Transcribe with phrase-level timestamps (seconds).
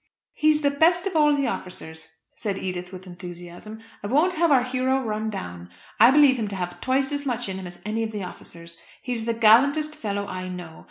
[0.33, 3.83] "He's the best of all the officers," said Edith with enthusiasm.
[4.01, 5.69] "I won't have our hero run down.
[5.99, 8.79] I believe him to have twice as much in him as any of the officers.
[9.03, 10.79] He's the gallantest fellow I know.